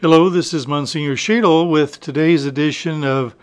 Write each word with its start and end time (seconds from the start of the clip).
Hello, 0.00 0.28
this 0.28 0.54
is 0.54 0.68
Monsignor 0.68 1.16
Schaedel 1.16 1.68
with 1.68 1.98
today's 1.98 2.46
edition 2.46 3.02
of 3.02 3.34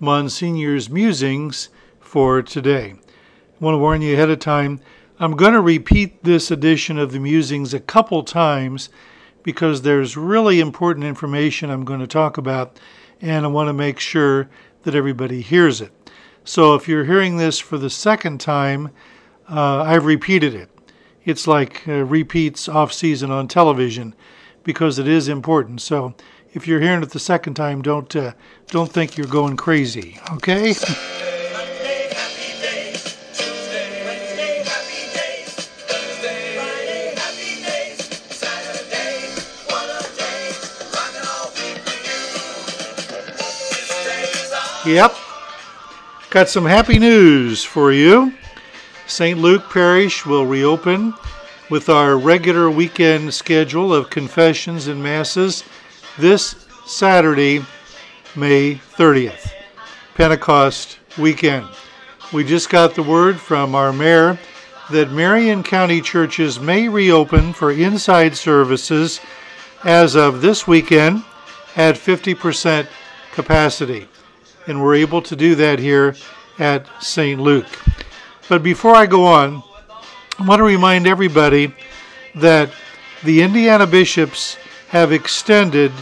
Monsignor's 0.00 0.90
Musings 0.90 1.68
for 2.00 2.42
today. 2.42 2.94
I 2.96 3.64
want 3.64 3.74
to 3.74 3.78
warn 3.78 4.02
you 4.02 4.14
ahead 4.14 4.28
of 4.28 4.40
time, 4.40 4.80
I'm 5.20 5.36
going 5.36 5.52
to 5.52 5.60
repeat 5.60 6.24
this 6.24 6.50
edition 6.50 6.98
of 6.98 7.12
the 7.12 7.20
Musings 7.20 7.72
a 7.72 7.78
couple 7.78 8.24
times 8.24 8.88
because 9.44 9.82
there's 9.82 10.16
really 10.16 10.58
important 10.58 11.06
information 11.06 11.70
I'm 11.70 11.84
going 11.84 12.00
to 12.00 12.08
talk 12.08 12.36
about, 12.36 12.80
and 13.20 13.44
I 13.44 13.48
want 13.48 13.68
to 13.68 13.72
make 13.72 14.00
sure 14.00 14.50
that 14.82 14.96
everybody 14.96 15.42
hears 15.42 15.80
it. 15.80 15.92
So 16.42 16.74
if 16.74 16.88
you're 16.88 17.04
hearing 17.04 17.36
this 17.36 17.60
for 17.60 17.78
the 17.78 17.88
second 17.88 18.40
time, 18.40 18.90
uh, 19.48 19.82
I've 19.82 20.06
repeated 20.06 20.56
it. 20.56 20.70
It's 21.24 21.46
like 21.46 21.86
uh, 21.86 22.04
repeats 22.04 22.68
off 22.68 22.92
season 22.92 23.30
on 23.30 23.46
television 23.46 24.16
because 24.64 24.98
it 24.98 25.08
is 25.08 25.28
important. 25.28 25.80
So 25.80 26.14
if 26.52 26.66
you're 26.66 26.80
hearing 26.80 27.02
it 27.02 27.10
the 27.10 27.18
second 27.18 27.54
time, 27.54 27.82
don't 27.82 28.14
uh, 28.14 28.32
don't 28.68 28.90
think 28.90 29.16
you're 29.16 29.26
going 29.26 29.56
crazy. 29.56 30.18
Okay. 30.32 30.74
Yep. 44.86 45.14
Got 46.30 46.48
some 46.48 46.64
happy 46.64 46.98
news 46.98 47.62
for 47.62 47.92
you. 47.92 48.32
St. 49.06 49.38
Luke 49.38 49.68
Parish 49.70 50.24
will 50.24 50.46
reopen 50.46 51.12
with 51.70 51.88
our 51.88 52.18
regular 52.18 52.68
weekend 52.68 53.32
schedule 53.32 53.94
of 53.94 54.10
confessions 54.10 54.88
and 54.88 55.00
masses 55.00 55.62
this 56.18 56.66
Saturday, 56.84 57.64
May 58.34 58.74
30th, 58.74 59.52
Pentecost 60.16 60.98
weekend. 61.16 61.68
We 62.32 62.42
just 62.42 62.70
got 62.70 62.96
the 62.96 63.04
word 63.04 63.38
from 63.38 63.76
our 63.76 63.92
mayor 63.92 64.36
that 64.90 65.12
Marion 65.12 65.62
County 65.62 66.00
churches 66.00 66.58
may 66.58 66.88
reopen 66.88 67.52
for 67.52 67.70
inside 67.70 68.36
services 68.36 69.20
as 69.84 70.16
of 70.16 70.42
this 70.42 70.66
weekend 70.66 71.22
at 71.76 71.94
50% 71.94 72.88
capacity. 73.30 74.08
And 74.66 74.82
we're 74.82 74.96
able 74.96 75.22
to 75.22 75.36
do 75.36 75.54
that 75.54 75.78
here 75.78 76.16
at 76.58 76.86
St. 77.00 77.40
Luke. 77.40 77.68
But 78.48 78.64
before 78.64 78.96
I 78.96 79.06
go 79.06 79.24
on, 79.24 79.62
I 80.40 80.44
want 80.44 80.60
to 80.60 80.64
remind 80.64 81.06
everybody 81.06 81.74
that 82.34 82.70
the 83.22 83.42
Indiana 83.42 83.86
bishops 83.86 84.56
have 84.88 85.12
extended 85.12 85.92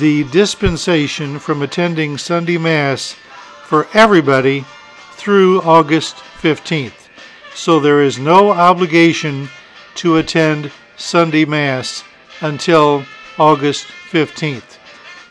the 0.00 0.24
dispensation 0.24 1.38
from 1.38 1.62
attending 1.62 2.18
Sunday 2.18 2.58
Mass 2.58 3.14
for 3.62 3.86
everybody 3.94 4.64
through 5.12 5.62
August 5.62 6.16
15th. 6.16 7.08
So 7.54 7.78
there 7.78 8.02
is 8.02 8.18
no 8.18 8.50
obligation 8.50 9.48
to 9.96 10.16
attend 10.16 10.72
Sunday 10.96 11.44
Mass 11.44 12.02
until 12.40 13.04
August 13.38 13.86
15th. 14.10 14.76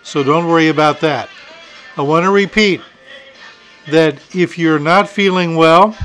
So 0.04 0.24
don't 0.24 0.48
worry 0.48 0.70
about 0.70 1.02
that. 1.02 1.28
I 1.98 2.02
want 2.02 2.24
to 2.24 2.32
repeat 2.32 2.80
that 3.90 4.18
if 4.34 4.58
you're 4.58 4.80
not 4.80 5.10
feeling 5.10 5.58
well, 5.58 5.98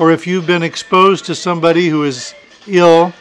or 0.00 0.10
if 0.10 0.26
you've 0.26 0.46
been 0.46 0.62
exposed 0.62 1.26
to 1.26 1.34
somebody 1.34 1.88
who 1.88 2.04
is 2.04 2.34
ill, 2.66 3.12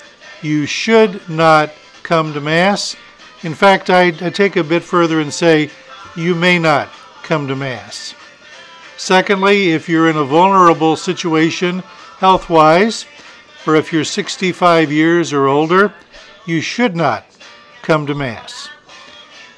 you 0.42 0.66
should 0.66 1.30
not 1.30 1.70
come 2.04 2.34
to 2.34 2.40
Mass. 2.40 2.96
In 3.44 3.54
fact, 3.54 3.90
I, 3.90 4.08
I 4.08 4.30
take 4.30 4.56
a 4.56 4.64
bit 4.64 4.82
further 4.82 5.20
and 5.20 5.32
say 5.32 5.70
you 6.16 6.34
may 6.34 6.58
not 6.58 6.88
come 7.22 7.50
to 7.50 7.56
Mass. 7.56 8.16
Secondly, 8.96 9.72
if 9.72 9.90
you're 9.90 10.10
in 10.10 10.16
a 10.16 10.24
vulnerable 10.24 10.96
situation 10.96 11.80
health 12.20 12.50
wise, 12.50 13.06
or 13.68 13.76
if 13.76 13.92
you're 13.92 14.06
65 14.06 14.90
years 14.90 15.34
or 15.34 15.48
older, 15.48 15.94
you 16.46 16.62
should 16.62 16.96
not 16.96 17.26
come 17.82 18.08
to 18.08 18.16
Mass. 18.16 18.70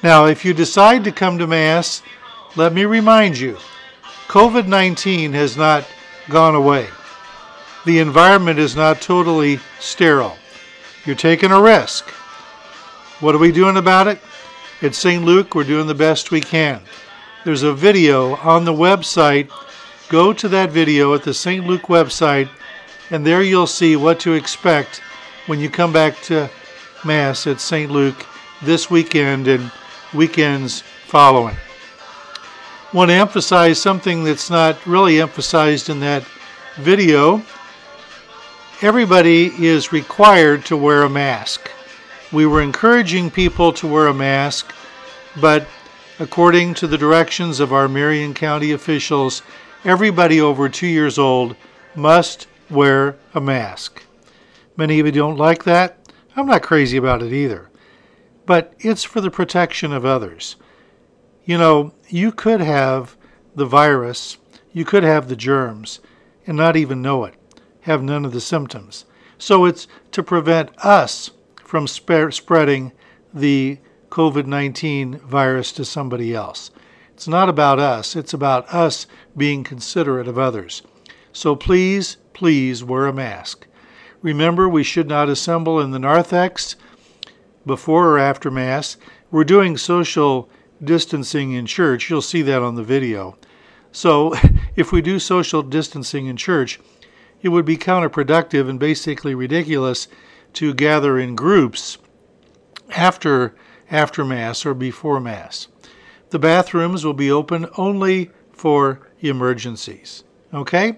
Now, 0.02 0.26
if 0.26 0.44
you 0.44 0.52
decide 0.54 1.04
to 1.04 1.12
come 1.12 1.38
to 1.38 1.46
Mass, 1.46 2.02
let 2.56 2.72
me 2.72 2.84
remind 2.84 3.38
you 3.38 3.58
COVID 4.26 4.66
19 4.66 5.34
has 5.34 5.56
not 5.56 5.86
gone 6.28 6.56
away 6.56 6.88
the 7.84 7.98
environment 7.98 8.58
is 8.58 8.76
not 8.76 9.00
totally 9.00 9.58
sterile. 9.80 10.36
You're 11.04 11.16
taking 11.16 11.50
a 11.50 11.60
risk. 11.60 12.08
What 13.20 13.34
are 13.34 13.38
we 13.38 13.52
doing 13.52 13.76
about 13.76 14.08
it? 14.08 14.20
At 14.82 14.94
St. 14.94 15.24
Luke, 15.24 15.54
we're 15.54 15.64
doing 15.64 15.86
the 15.86 15.94
best 15.94 16.30
we 16.30 16.40
can. 16.40 16.80
There's 17.44 17.62
a 17.62 17.74
video 17.74 18.36
on 18.36 18.64
the 18.64 18.72
website. 18.72 19.50
Go 20.08 20.32
to 20.32 20.48
that 20.48 20.70
video 20.70 21.14
at 21.14 21.24
the 21.24 21.34
St. 21.34 21.66
Luke 21.66 21.82
website, 21.82 22.48
and 23.10 23.26
there 23.26 23.42
you'll 23.42 23.66
see 23.66 23.96
what 23.96 24.20
to 24.20 24.34
expect 24.34 25.00
when 25.46 25.58
you 25.58 25.68
come 25.68 25.92
back 25.92 26.20
to 26.22 26.48
Mass 27.04 27.46
at 27.46 27.60
St. 27.60 27.90
Luke 27.90 28.26
this 28.62 28.90
weekend 28.90 29.48
and 29.48 29.72
weekends 30.14 30.82
following. 31.06 31.56
I 32.92 32.96
want 32.96 33.10
to 33.10 33.14
emphasize 33.14 33.80
something 33.80 34.22
that's 34.22 34.50
not 34.50 34.84
really 34.86 35.20
emphasized 35.20 35.88
in 35.88 36.00
that 36.00 36.24
video 36.76 37.42
everybody 38.82 39.46
is 39.64 39.92
required 39.92 40.64
to 40.64 40.76
wear 40.76 41.04
a 41.04 41.08
mask. 41.08 41.70
We 42.32 42.46
were 42.46 42.60
encouraging 42.60 43.30
people 43.30 43.72
to 43.74 43.86
wear 43.86 44.08
a 44.08 44.14
mask, 44.14 44.74
but 45.40 45.68
according 46.18 46.74
to 46.74 46.88
the 46.88 46.98
directions 46.98 47.60
of 47.60 47.72
our 47.72 47.86
Marion 47.86 48.34
County 48.34 48.72
officials, 48.72 49.42
everybody 49.84 50.40
over 50.40 50.68
two 50.68 50.88
years 50.88 51.16
old 51.16 51.54
must 51.94 52.48
wear 52.68 53.16
a 53.34 53.40
mask. 53.40 54.02
Many 54.76 54.98
of 54.98 55.06
you 55.06 55.12
don't 55.12 55.36
like 55.36 55.62
that. 55.62 56.12
I'm 56.34 56.46
not 56.46 56.62
crazy 56.62 56.96
about 56.96 57.22
it 57.22 57.32
either. 57.32 57.70
But 58.46 58.74
it's 58.80 59.04
for 59.04 59.20
the 59.20 59.30
protection 59.30 59.92
of 59.92 60.04
others. 60.04 60.56
You 61.44 61.56
know, 61.56 61.94
you 62.08 62.32
could 62.32 62.60
have 62.60 63.16
the 63.54 63.66
virus, 63.66 64.38
you 64.72 64.84
could 64.84 65.04
have 65.04 65.28
the 65.28 65.36
germs, 65.36 66.00
and 66.48 66.56
not 66.56 66.76
even 66.76 67.00
know 67.00 67.22
it 67.24 67.36
have 67.82 68.02
none 68.02 68.24
of 68.24 68.32
the 68.32 68.40
symptoms. 68.40 69.04
So 69.38 69.64
it's 69.64 69.86
to 70.12 70.22
prevent 70.22 70.70
us 70.84 71.30
from 71.64 71.86
sp- 71.86 72.30
spreading 72.30 72.92
the 73.32 73.78
COVID 74.10 74.46
19 74.46 75.18
virus 75.18 75.72
to 75.72 75.84
somebody 75.84 76.34
else. 76.34 76.70
It's 77.14 77.28
not 77.28 77.48
about 77.48 77.78
us, 77.78 78.16
it's 78.16 78.34
about 78.34 78.72
us 78.72 79.06
being 79.36 79.64
considerate 79.64 80.28
of 80.28 80.38
others. 80.38 80.82
So 81.32 81.56
please, 81.56 82.18
please 82.32 82.84
wear 82.84 83.06
a 83.06 83.12
mask. 83.12 83.66
Remember, 84.20 84.68
we 84.68 84.84
should 84.84 85.08
not 85.08 85.28
assemble 85.28 85.80
in 85.80 85.90
the 85.90 85.98
narthex 85.98 86.76
before 87.66 88.08
or 88.08 88.18
after 88.18 88.50
Mass. 88.50 88.96
We're 89.30 89.44
doing 89.44 89.76
social 89.76 90.48
distancing 90.82 91.52
in 91.52 91.66
church. 91.66 92.10
You'll 92.10 92.22
see 92.22 92.42
that 92.42 92.62
on 92.62 92.74
the 92.74 92.82
video. 92.82 93.36
So, 93.90 94.34
if 94.76 94.92
we 94.92 95.02
do 95.02 95.18
social 95.18 95.62
distancing 95.62 96.26
in 96.26 96.36
church, 96.36 96.78
it 97.42 97.48
would 97.48 97.64
be 97.64 97.76
counterproductive 97.76 98.68
and 98.68 98.78
basically 98.78 99.34
ridiculous 99.34 100.08
to 100.54 100.72
gather 100.74 101.18
in 101.18 101.34
groups 101.34 101.98
after 102.90 103.54
after 103.90 104.24
mass 104.24 104.64
or 104.64 104.72
before 104.72 105.20
mass. 105.20 105.68
The 106.30 106.38
bathrooms 106.38 107.04
will 107.04 107.12
be 107.12 107.30
open 107.30 107.66
only 107.76 108.30
for 108.52 109.00
emergencies. 109.20 110.24
Okay? 110.54 110.96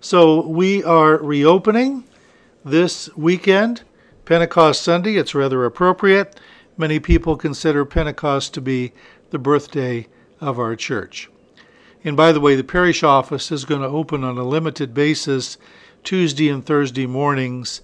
So 0.00 0.46
we 0.46 0.84
are 0.84 1.16
reopening 1.16 2.04
this 2.64 3.08
weekend, 3.16 3.82
Pentecost 4.26 4.82
Sunday. 4.82 5.16
It's 5.16 5.34
rather 5.34 5.64
appropriate. 5.64 6.38
Many 6.76 7.00
people 7.00 7.36
consider 7.36 7.84
Pentecost 7.84 8.52
to 8.54 8.60
be 8.60 8.92
the 9.30 9.38
birthday 9.38 10.06
of 10.40 10.58
our 10.58 10.76
church. 10.76 11.30
And 12.04 12.16
by 12.16 12.32
the 12.32 12.40
way, 12.40 12.54
the 12.54 12.64
parish 12.64 13.02
office 13.02 13.50
is 13.50 13.64
going 13.64 13.80
to 13.80 13.88
open 13.88 14.22
on 14.22 14.36
a 14.36 14.44
limited 14.44 14.92
basis 14.92 15.56
Tuesday 16.04 16.48
and 16.48 16.64
Thursday 16.64 17.06
mornings, 17.06 17.80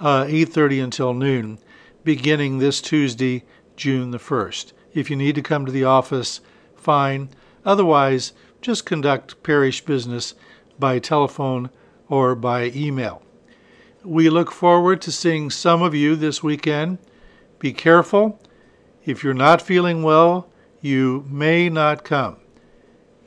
uh, 0.00 0.24
8:30 0.28 0.80
until 0.80 1.14
noon, 1.14 1.58
beginning 2.04 2.58
this 2.58 2.80
Tuesday, 2.80 3.44
June 3.76 4.10
the 4.10 4.18
1st. 4.18 4.72
If 4.92 5.08
you 5.08 5.16
need 5.16 5.36
to 5.36 5.42
come 5.42 5.64
to 5.64 5.72
the 5.72 5.84
office, 5.84 6.40
fine. 6.74 7.30
Otherwise, 7.64 8.32
just 8.60 8.84
conduct 8.84 9.42
parish 9.42 9.84
business 9.84 10.34
by 10.78 10.98
telephone 10.98 11.70
or 12.08 12.34
by 12.34 12.72
email. 12.74 13.22
We 14.04 14.28
look 14.28 14.50
forward 14.50 15.00
to 15.02 15.12
seeing 15.12 15.50
some 15.50 15.82
of 15.82 15.94
you 15.94 16.16
this 16.16 16.42
weekend. 16.42 16.98
Be 17.58 17.72
careful. 17.72 18.40
If 19.04 19.22
you're 19.22 19.34
not 19.34 19.62
feeling 19.62 20.02
well, 20.02 20.48
you 20.80 21.24
may 21.28 21.68
not 21.68 22.04
come. 22.04 22.36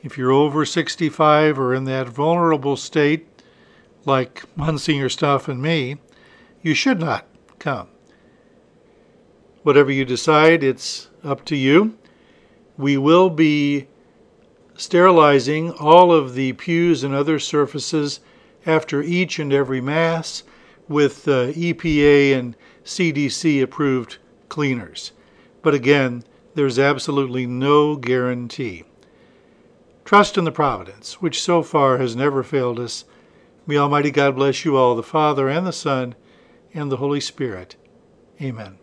If 0.02 0.18
you're 0.18 0.32
over 0.32 0.64
65 0.64 1.58
or 1.58 1.74
in 1.74 1.84
that 1.84 2.08
vulnerable 2.08 2.76
state, 2.76 3.33
like 4.06 4.44
Monsignor 4.56 5.08
Stuff 5.08 5.48
and 5.48 5.60
me, 5.60 5.96
you 6.62 6.74
should 6.74 7.00
not 7.00 7.26
come. 7.58 7.88
Whatever 9.62 9.90
you 9.90 10.04
decide, 10.04 10.62
it's 10.62 11.08
up 11.22 11.44
to 11.46 11.56
you. 11.56 11.96
We 12.76 12.96
will 12.96 13.30
be 13.30 13.86
sterilizing 14.76 15.70
all 15.72 16.12
of 16.12 16.34
the 16.34 16.52
pews 16.54 17.04
and 17.04 17.14
other 17.14 17.38
surfaces 17.38 18.20
after 18.66 19.02
each 19.02 19.38
and 19.38 19.52
every 19.52 19.80
Mass 19.80 20.42
with 20.88 21.26
uh, 21.28 21.52
EPA 21.52 22.36
and 22.36 22.56
CDC 22.84 23.62
approved 23.62 24.18
cleaners. 24.48 25.12
But 25.62 25.74
again, 25.74 26.24
there's 26.54 26.78
absolutely 26.78 27.46
no 27.46 27.96
guarantee. 27.96 28.84
Trust 30.04 30.36
in 30.36 30.44
the 30.44 30.52
providence, 30.52 31.22
which 31.22 31.42
so 31.42 31.62
far 31.62 31.98
has 31.98 32.14
never 32.14 32.42
failed 32.42 32.78
us. 32.78 33.04
May 33.66 33.78
Almighty 33.78 34.10
God 34.10 34.36
bless 34.36 34.64
you 34.64 34.76
all, 34.76 34.94
the 34.94 35.02
Father 35.02 35.48
and 35.48 35.66
the 35.66 35.72
Son 35.72 36.14
and 36.74 36.92
the 36.92 36.98
Holy 36.98 37.20
Spirit. 37.20 37.76
Amen. 38.40 38.78